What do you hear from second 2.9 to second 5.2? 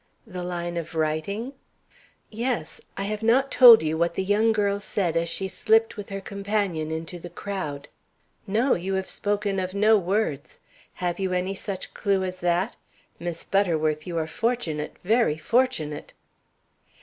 I have not told you what the young girl said